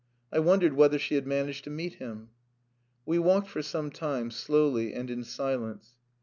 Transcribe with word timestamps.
I 0.33 0.39
wondered 0.39 0.73
whether 0.73 0.97
she 0.97 1.13
had 1.13 1.27
managed 1.27 1.63
to 1.65 1.69
meet 1.69 1.93
him. 1.99 2.29
We 3.05 3.19
walked 3.19 3.49
for 3.49 3.61
some 3.61 3.91
time, 3.91 4.31
slowly 4.31 4.95
and 4.95 5.11
in 5.11 5.23
silence. 5.23 5.91